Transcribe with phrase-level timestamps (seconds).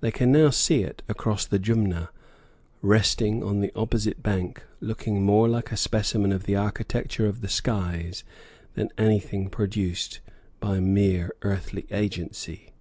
[0.00, 2.08] They can now see it across the Jumna,
[2.80, 7.50] resting on the opposite bank, looking more like a specimen of the architecture of the
[7.50, 8.24] skies
[8.76, 10.20] than anything produced
[10.58, 12.72] by mere earthly agency.